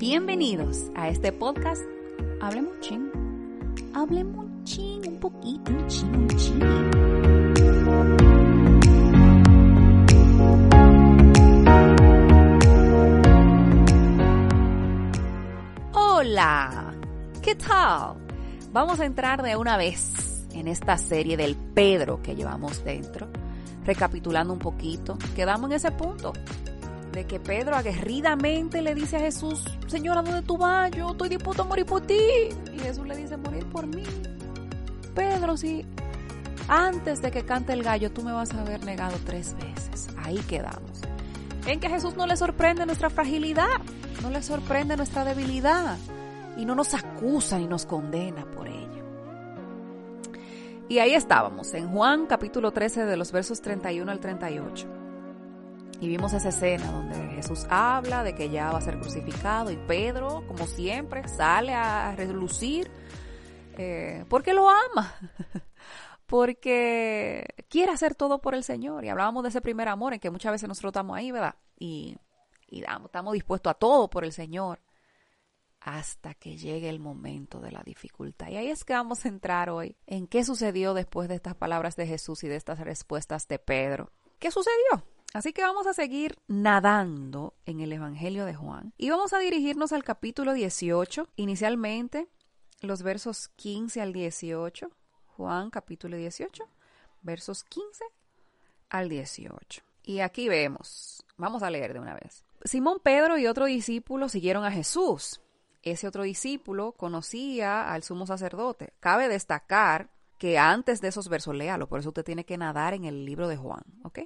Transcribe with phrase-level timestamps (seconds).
[0.00, 1.82] Bienvenidos a este podcast
[2.40, 3.10] Hablemos un ching.
[3.92, 6.64] Hablemos un ching, un poquito, un ching, un ching.
[15.92, 16.94] Hola,
[17.42, 18.16] ¿qué tal?
[18.72, 23.28] Vamos a entrar de una vez en esta serie del Pedro que llevamos dentro.
[23.84, 26.32] Recapitulando un poquito, quedamos en ese punto
[27.12, 30.90] de que Pedro aguerridamente le dice a Jesús, Señora, ¿dónde tú vas?
[30.92, 32.18] Yo estoy dispuesto a morir por ti.
[32.72, 34.04] Y Jesús le dice, morir por mí.
[35.14, 35.84] Pedro, si
[36.68, 40.08] antes de que cante el gallo tú me vas a haber negado tres veces.
[40.22, 41.00] Ahí quedamos.
[41.66, 43.66] En que Jesús no le sorprende nuestra fragilidad,
[44.22, 45.98] no le sorprende nuestra debilidad
[46.56, 49.04] y no nos acusa ni nos condena por ello.
[50.88, 54.99] Y ahí estábamos, en Juan capítulo 13 de los versos 31 al 38.
[56.00, 59.76] Y vimos esa escena donde Jesús habla de que ya va a ser crucificado y
[59.76, 62.90] Pedro, como siempre, sale a relucir
[63.76, 65.14] eh, porque lo ama,
[66.26, 69.04] porque quiere hacer todo por el Señor.
[69.04, 71.54] Y hablábamos de ese primer amor en que muchas veces nosotros estamos ahí, ¿verdad?
[71.78, 72.16] Y,
[72.68, 74.80] y estamos dispuestos a todo por el Señor
[75.80, 78.48] hasta que llegue el momento de la dificultad.
[78.48, 81.96] Y ahí es que vamos a entrar hoy en qué sucedió después de estas palabras
[81.96, 84.12] de Jesús y de estas respuestas de Pedro.
[84.38, 85.04] ¿Qué sucedió?
[85.32, 89.92] Así que vamos a seguir nadando en el Evangelio de Juan y vamos a dirigirnos
[89.92, 92.26] al capítulo 18, inicialmente
[92.80, 94.90] los versos 15 al 18.
[95.36, 96.64] Juan capítulo 18,
[97.22, 98.04] versos 15
[98.88, 99.82] al 18.
[100.02, 102.44] Y aquí vemos, vamos a leer de una vez.
[102.64, 105.40] Simón Pedro y otro discípulo siguieron a Jesús.
[105.82, 108.94] Ese otro discípulo conocía al sumo sacerdote.
[108.98, 113.04] Cabe destacar que antes de esos versos, léalo, por eso usted tiene que nadar en
[113.04, 114.20] el libro de Juan, ¿ok?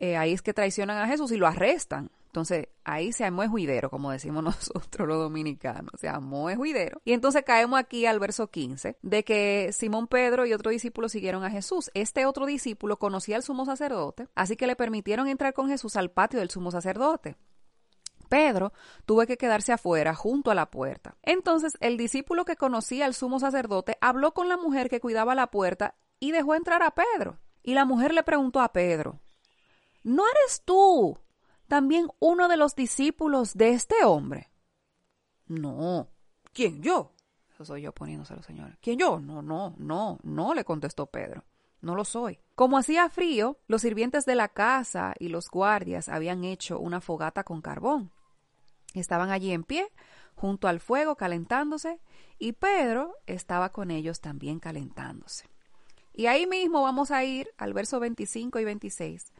[0.00, 2.10] Eh, ahí es que traicionan a Jesús y lo arrestan.
[2.26, 7.00] Entonces, ahí se armó el juidero, como decimos nosotros los dominicanos, se armó el juidero.
[7.04, 11.42] Y entonces caemos aquí al verso 15, de que Simón Pedro y otro discípulo siguieron
[11.42, 11.90] a Jesús.
[11.94, 16.12] Este otro discípulo conocía al sumo sacerdote, así que le permitieron entrar con Jesús al
[16.12, 17.36] patio del sumo sacerdote.
[18.28, 18.72] Pedro
[19.04, 21.16] tuvo que quedarse afuera, junto a la puerta.
[21.22, 25.50] Entonces el discípulo que conocía al sumo sacerdote habló con la mujer que cuidaba la
[25.50, 27.38] puerta y dejó entrar a Pedro.
[27.62, 29.18] Y la mujer le preguntó a Pedro,
[30.08, 31.18] ¿no eres tú
[31.66, 34.50] también uno de los discípulos de este hombre?
[35.46, 36.08] No.
[36.52, 37.12] ¿Quién yo?
[37.52, 38.78] Eso soy yo poniéndoselo, señor.
[38.80, 39.20] ¿Quién yo?
[39.20, 41.44] No, no, no, no, le contestó Pedro.
[41.80, 42.40] No lo soy.
[42.54, 47.44] Como hacía frío, los sirvientes de la casa y los guardias habían hecho una fogata
[47.44, 48.10] con carbón.
[48.94, 49.86] Estaban allí en pie,
[50.34, 52.00] junto al fuego, calentándose,
[52.38, 55.48] y Pedro estaba con ellos también calentándose.
[56.14, 59.32] Y ahí mismo vamos a ir al verso 25 y 26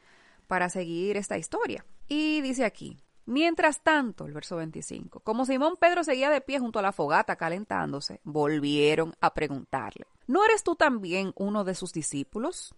[0.48, 1.84] para seguir esta historia.
[2.08, 6.80] Y dice aquí, mientras tanto, el verso 25, como Simón Pedro seguía de pie junto
[6.80, 12.74] a la fogata calentándose, volvieron a preguntarle, ¿no eres tú también uno de sus discípulos?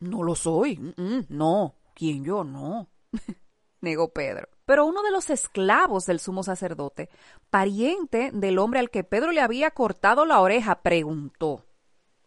[0.00, 0.94] No lo soy,
[1.28, 2.44] no, ¿quién yo?
[2.44, 2.88] No,
[3.80, 4.48] negó Pedro.
[4.64, 7.10] Pero uno de los esclavos del sumo sacerdote,
[7.50, 11.66] pariente del hombre al que Pedro le había cortado la oreja, preguntó,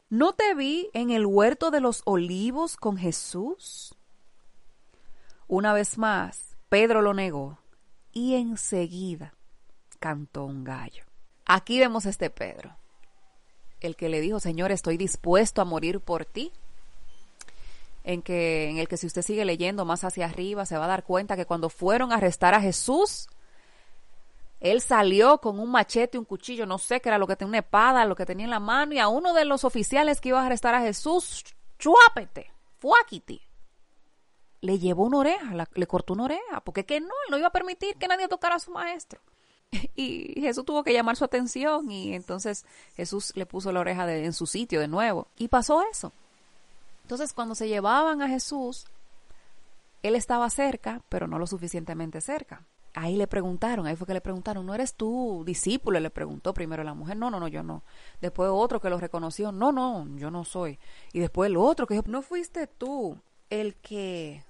[0.09, 3.96] ¿No te vi en el huerto de los olivos con Jesús?
[5.47, 7.57] Una vez más, Pedro lo negó
[8.11, 9.33] y enseguida
[9.99, 11.05] cantó un gallo.
[11.45, 12.75] Aquí vemos a este Pedro,
[13.79, 16.51] el que le dijo, Señor, estoy dispuesto a morir por ti.
[18.03, 20.87] En, que, en el que si usted sigue leyendo más hacia arriba se va a
[20.87, 23.27] dar cuenta que cuando fueron a arrestar a Jesús,
[24.59, 27.57] él salió con un machete, un cuchillo, no sé qué era lo que tenía, una
[27.59, 30.41] espada, lo que tenía en la mano, y a uno de los oficiales que iba
[30.41, 31.43] a arrestar a Jesús,
[31.77, 33.41] chuápete, fuáquiti,
[34.61, 37.51] le llevó una oreja, le cortó una oreja, porque que no, él no iba a
[37.51, 39.21] permitir que nadie tocara a su maestro.
[39.95, 44.25] Y Jesús tuvo que llamar su atención y entonces Jesús le puso la oreja de,
[44.25, 45.27] en su sitio de nuevo.
[45.37, 46.13] Y pasó eso.
[47.03, 48.85] Entonces cuando se llevaban a Jesús,
[50.03, 52.65] él estaba cerca, pero no lo suficientemente cerca.
[52.93, 55.99] Ahí le preguntaron, ahí fue que le preguntaron, ¿no eres tú discípulo?
[55.99, 57.83] Le preguntó primero la mujer, no, no, no, yo no.
[58.21, 60.79] Después otro que lo reconoció, no, no, yo no soy.
[61.13, 63.17] Y después el otro que dijo, ¿no fuiste tú
[63.49, 64.43] el que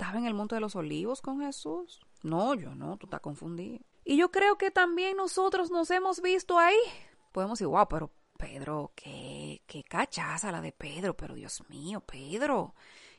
[0.00, 2.00] estaba en el monte de los olivos con Jesús?
[2.22, 3.80] No, yo no, tú estás confundido.
[4.02, 6.78] Y yo creo que también nosotros nos hemos visto ahí.
[7.32, 12.74] Podemos decir, wow, pero Pedro, qué, qué cachaza la de Pedro, pero Dios mío, Pedro.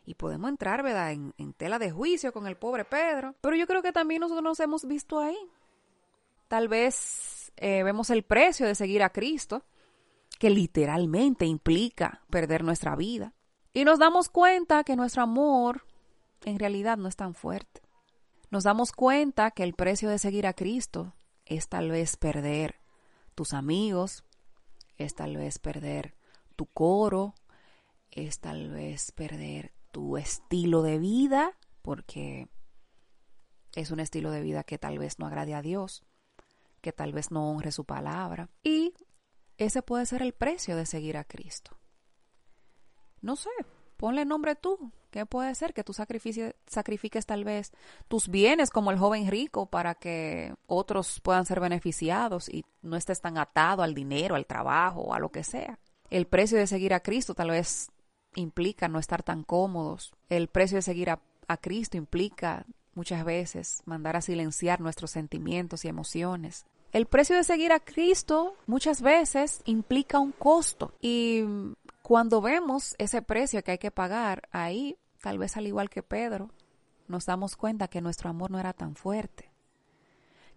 [0.06, 3.36] Y podemos entrar, ¿verdad?, en, en, tela de juicio con el pobre Pedro.
[3.42, 5.38] Pero yo creo que también nosotros nos hemos visto ahí.
[6.48, 9.64] Tal vez eh, vemos el precio de seguir a Cristo,
[10.40, 13.36] que literalmente implica perder nuestra vida.
[13.72, 15.86] Y nos damos cuenta que nuestro amor
[16.46, 17.82] en realidad no es tan fuerte.
[18.50, 21.14] nos damos cuenta que el precio de seguir a Cristo
[21.46, 22.82] es tal vez perder
[23.34, 24.26] tus amigos,
[24.98, 26.16] es tal vez perder
[26.56, 27.34] tu coro,
[28.12, 32.50] es tal vez perder tu estilo de vida, porque
[33.76, 36.04] es un estilo de vida que tal vez no agrade a Dios,
[36.82, 38.50] que tal vez no honre su palabra.
[38.64, 38.94] Y
[39.58, 41.78] ese puede ser el precio de seguir a Cristo.
[43.22, 43.50] No sé,
[44.02, 44.92] ponle nombre tú.
[45.12, 45.74] ¿Qué puede ser?
[45.74, 47.72] Que tú sacrifiques, tal vez
[48.08, 53.22] tus bienes como el joven rico para que otros puedan ser beneficiados y no estés
[53.22, 55.78] tan atado al dinero, al trabajo a lo que sea.
[56.10, 57.92] El precio de seguir a Cristo tal vez
[58.36, 60.14] implica no estar tan cómodos.
[60.30, 62.66] El precio de seguir a, a Cristo implica
[62.96, 66.66] muchas veces mandar a silenciar nuestros sentimientos y emociones.
[66.92, 71.44] El precio de seguir a Cristo muchas veces implica un costo y
[72.12, 76.50] cuando vemos ese precio que hay que pagar, ahí, tal vez al igual que Pedro,
[77.08, 79.50] nos damos cuenta que nuestro amor no era tan fuerte.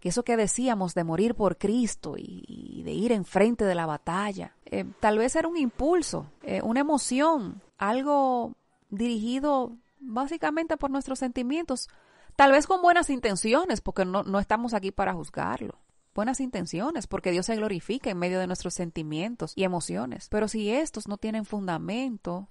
[0.01, 4.53] Que eso que decíamos de morir por Cristo y, de ir enfrente de la batalla,
[4.65, 8.51] eh, tal vez era un impulso, eh, una emoción, algo
[8.89, 11.87] dirigido básicamente por nuestros sentimientos,
[12.35, 15.79] Tal vez con buenas intenciones, porque no, no estamos aquí para juzgarlo
[16.15, 20.29] buenas intenciones, porque Dios se glorifica en medio de nuestros sentimientos y emociones.
[20.29, 22.49] Pero si estos no tienen fundamento,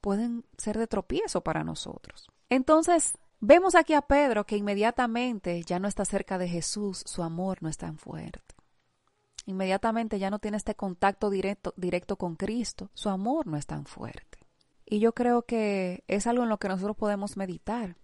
[0.00, 2.28] pueden ser de tropiezo para nosotros.
[2.50, 7.62] Entonces, vemos aquí a Pedro que inmediatamente ya no está cerca de Jesús, su amor
[7.62, 8.54] no es tan fuerte.
[9.46, 13.86] Inmediatamente ya no tiene este contacto directo, directo con Cristo, su amor no es tan
[13.86, 14.38] fuerte.
[14.84, 17.96] Y yo creo que es algo en lo que nosotros podemos meditar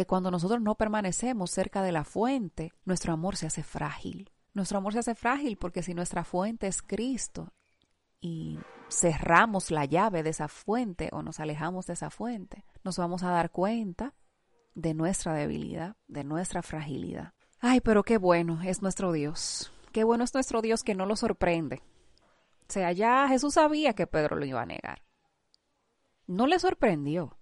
[0.00, 4.30] que cuando nosotros no permanecemos cerca de la fuente, nuestro amor se hace frágil.
[4.54, 7.52] Nuestro amor se hace frágil porque si nuestra fuente es Cristo
[8.18, 8.58] y
[8.88, 13.30] cerramos la llave de esa fuente o nos alejamos de esa fuente, nos vamos a
[13.30, 14.14] dar cuenta
[14.74, 17.34] de nuestra debilidad, de nuestra fragilidad.
[17.60, 19.70] Ay, pero qué bueno es nuestro Dios.
[19.92, 21.82] Qué bueno es nuestro Dios que no lo sorprende.
[22.66, 25.02] O sea, ya Jesús sabía que Pedro lo iba a negar.
[26.26, 27.36] No le sorprendió,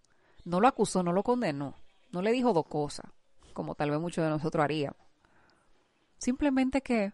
[0.45, 1.77] no lo acusó, no lo condenó
[2.11, 3.07] no le dijo dos cosas,
[3.53, 5.01] como tal vez muchos de nosotros haríamos.
[6.19, 7.13] Simplemente que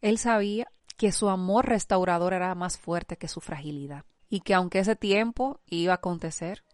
[0.00, 4.80] él sabía que su amor restaurador era más fuerte que su fragilidad y que aunque
[4.80, 6.64] ese tiempo iba a acontecer,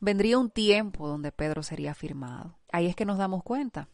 [0.00, 2.58] vendría un tiempo donde Pedro sería firmado.
[2.72, 3.88] Ahí es que nos damos cuenta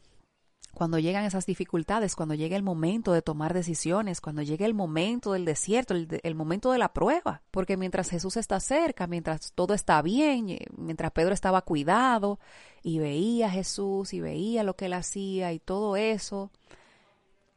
[0.72, 5.32] cuando llegan esas dificultades, cuando llega el momento de tomar decisiones, cuando llega el momento
[5.32, 10.00] del desierto, el, momento de la prueba, porque mientras Jesús está cerca, mientras todo está
[10.00, 12.38] bien, eh, mientras Pedro estaba cuidado
[12.82, 16.50] y veía a Jesús y veía lo que él hacía y todo eso,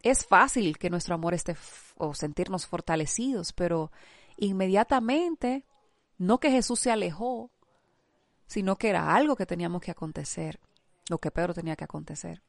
[0.01, 1.55] es fácil que nuestro amor esté
[1.97, 3.91] o sentirnos fortalecidos, pero
[4.37, 5.65] inmediatamente,
[6.17, 7.51] no que Jesús se alejó,
[8.47, 10.59] sino que era algo que teníamos que acontecer,
[11.09, 12.41] lo que Pedro tenía que acontecer.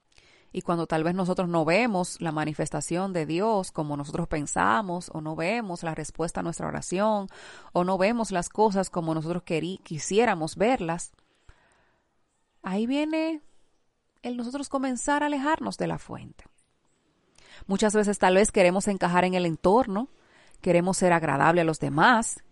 [0.56, 5.20] Y cuando tal vez nosotros no vemos la manifestación de Dios como nosotros pensamos, o
[5.20, 7.26] no vemos la respuesta a nuestra oración,
[7.72, 11.10] o no vemos las cosas como nosotros quisiéramos verlas,
[12.62, 13.42] ahí viene
[14.22, 16.44] el nosotros comenzar a alejarnos de la fuente.
[17.66, 20.08] Muchas veces tal vez queremos encajar en el entorno,
[20.60, 22.44] queremos ser agradable a los demás,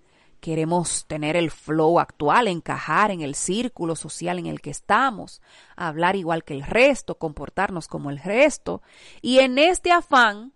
[0.43, 5.41] Queremos tener el flow actual, encajar en el círculo social en el que estamos,
[5.77, 8.83] hablar igual que el resto, comportarnos como el resto.
[9.21, 10.53] Y en este afán,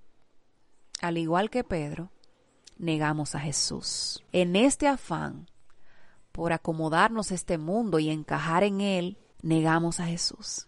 [1.00, 2.11] al igual que Pedro,
[2.76, 4.25] negamos a Jesús.
[4.33, 5.49] En este afán,
[6.33, 10.66] por acomodarnos a este mundo y encajar en él, negamos a Jesús.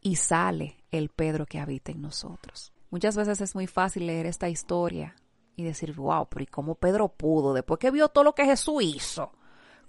[0.00, 2.72] Y sale el Pedro que habita en nosotros.
[2.90, 5.14] Muchas veces es muy fácil leer esta historia
[5.56, 7.54] y decir, wow, pero ¿y cómo Pedro pudo?
[7.54, 9.32] Después que vio todo lo que Jesús hizo,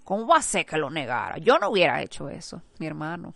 [0.04, 1.38] ¿cómo va a ser que lo negara?
[1.38, 3.34] Yo no hubiera hecho eso, mi hermano.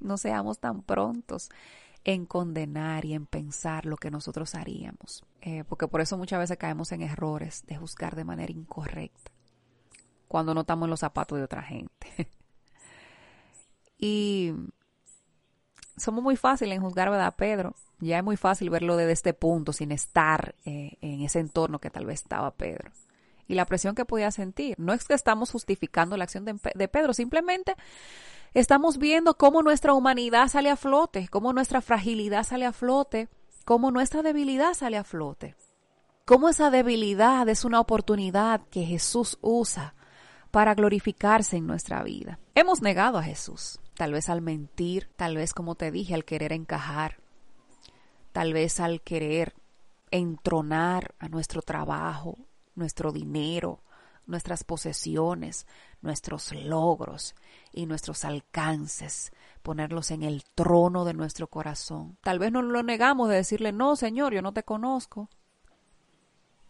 [0.00, 1.50] No seamos tan prontos
[2.04, 5.24] en condenar y en pensar lo que nosotros haríamos.
[5.40, 9.30] Eh, porque por eso muchas veces caemos en errores de juzgar de manera incorrecta
[10.28, 12.28] cuando no estamos en los zapatos de otra gente.
[13.98, 14.52] y
[15.98, 17.74] somos muy fáciles en juzgar, ¿verdad, Pedro?
[18.00, 21.90] Ya es muy fácil verlo desde este punto, sin estar eh, en ese entorno que
[21.90, 22.90] tal vez estaba Pedro.
[23.46, 24.78] Y la presión que podía sentir.
[24.78, 27.74] No es que estamos justificando la acción de, de Pedro, simplemente
[28.54, 33.28] estamos viendo cómo nuestra humanidad sale a flote, cómo nuestra fragilidad sale a flote,
[33.64, 35.54] cómo nuestra debilidad sale a flote.
[36.28, 39.94] Cómo esa debilidad es una oportunidad que Jesús usa
[40.50, 42.38] para glorificarse en nuestra vida.
[42.54, 46.52] Hemos negado a Jesús, tal vez al mentir, tal vez como te dije, al querer
[46.52, 47.16] encajar,
[48.30, 49.54] tal vez al querer
[50.12, 52.38] entronar a nuestro trabajo,
[52.76, 53.80] nuestro dinero,
[54.24, 55.66] nuestras posesiones,
[56.00, 57.34] nuestros logros
[57.72, 59.32] y nuestros alcances,
[59.64, 62.16] ponerlos en el trono de nuestro corazón.
[62.22, 65.28] Tal vez no lo negamos de decirle, no, Señor, yo no te conozco.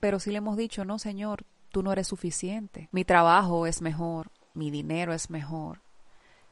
[0.01, 2.89] Pero sí le hemos dicho, no, Señor, tú no eres suficiente.
[2.91, 5.83] Mi trabajo es mejor, mi dinero es mejor,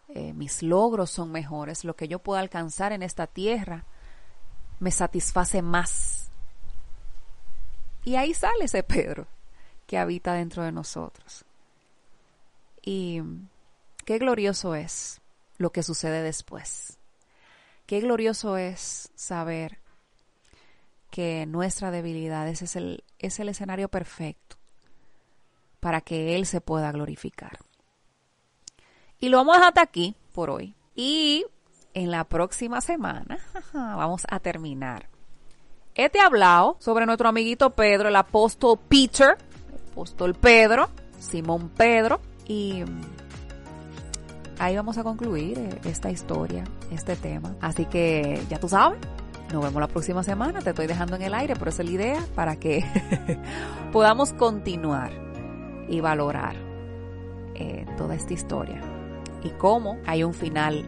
[0.09, 3.85] eh, mis logros son mejores, lo que yo puedo alcanzar en esta tierra
[4.79, 6.31] me satisface más.
[8.05, 9.27] Y ahí sale ese Pedro
[9.87, 11.45] que habita dentro de nosotros.
[12.83, 13.21] Y
[14.05, 15.21] qué glorioso es
[15.59, 16.99] lo que sucede después.
[17.87, 19.79] Qué glorioso es saber
[21.11, 24.57] que nuestra debilidad es el, es el escenario perfecto
[25.81, 27.59] para que Él se pueda glorificar.
[29.19, 30.75] Y lo vamos a dejar hasta aquí por hoy.
[30.95, 31.45] Y
[31.95, 33.39] en la próxima semana
[33.73, 35.09] vamos a terminar.
[35.95, 39.39] He te hablado sobre nuestro amiguito Pedro, el apóstol Peter,
[39.71, 42.85] el apóstol Pedro, Simón Pedro, y
[44.59, 47.57] ahí vamos a concluir eh, esta historia, este tema.
[47.63, 48.99] Así que ya tú sabes,
[49.51, 51.95] nos vemos la próxima semana, te estoy dejando en el aire, pero esa es la
[51.95, 52.85] idea para que
[53.93, 55.13] podamos continuar
[55.89, 56.57] y valorar
[57.55, 58.96] eh, toda esta historia
[59.47, 60.85] y cómo hay un final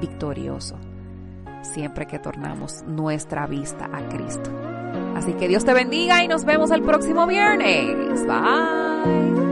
[0.00, 0.76] victorioso
[1.62, 4.50] siempre que tornamos nuestra vista a Cristo.
[5.14, 8.26] Así que Dios te bendiga y nos vemos el próximo viernes.
[8.26, 9.49] Bye.